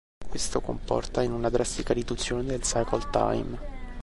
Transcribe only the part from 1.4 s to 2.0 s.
drastica